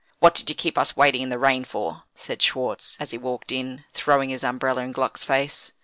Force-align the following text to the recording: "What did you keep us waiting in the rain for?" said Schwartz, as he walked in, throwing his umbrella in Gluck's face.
"What 0.17 0.33
did 0.33 0.49
you 0.49 0.55
keep 0.55 0.79
us 0.79 0.97
waiting 0.97 1.21
in 1.21 1.29
the 1.29 1.37
rain 1.37 1.63
for?" 1.63 2.05
said 2.15 2.41
Schwartz, 2.41 2.97
as 2.99 3.11
he 3.11 3.19
walked 3.19 3.51
in, 3.51 3.83
throwing 3.93 4.31
his 4.31 4.43
umbrella 4.43 4.81
in 4.81 4.93
Gluck's 4.93 5.23
face. 5.23 5.73